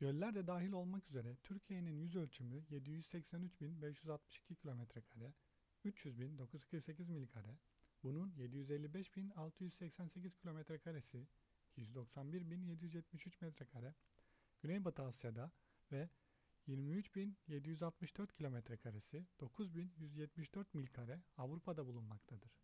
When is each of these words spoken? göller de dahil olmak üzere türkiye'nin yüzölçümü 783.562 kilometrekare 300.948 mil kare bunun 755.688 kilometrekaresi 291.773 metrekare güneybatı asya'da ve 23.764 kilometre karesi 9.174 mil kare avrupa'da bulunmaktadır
göller 0.00 0.32
de 0.34 0.46
dahil 0.46 0.72
olmak 0.72 1.06
üzere 1.08 1.36
türkiye'nin 1.42 1.90
yüzölçümü 1.92 2.60
783.562 2.70 4.54
kilometrekare 4.54 5.32
300.948 5.84 7.10
mil 7.10 7.26
kare 7.26 7.58
bunun 8.02 8.30
755.688 8.30 10.36
kilometrekaresi 10.36 11.26
291.773 11.78 13.44
metrekare 13.44 13.94
güneybatı 14.62 15.02
asya'da 15.02 15.50
ve 15.92 16.08
23.764 16.68 18.32
kilometre 18.34 18.76
karesi 18.76 19.26
9.174 19.40 20.64
mil 20.74 20.86
kare 20.86 21.20
avrupa'da 21.38 21.86
bulunmaktadır 21.86 22.58